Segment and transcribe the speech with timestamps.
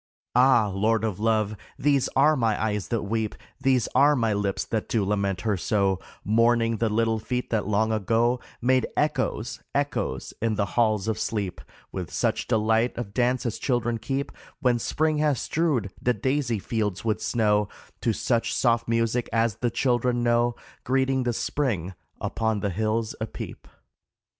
[0.35, 0.67] Ah!
[0.73, 5.05] Lord of Love, these are my eyes that weep, These are my lips that do
[5.05, 10.65] lament her so, Mourning the little feet that long ago Made echoes, echoes, in the
[10.73, 11.61] halls of sleep,
[11.91, 17.05] With such delight of dance as children keep When spring has strewed the daisy fields
[17.05, 17.69] with snow,
[18.01, 23.27] To such soft music as the children know Greeting the spring, upon the hills a
[23.27, 23.67] peep.